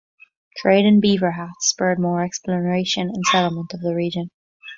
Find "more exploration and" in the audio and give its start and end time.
1.99-3.23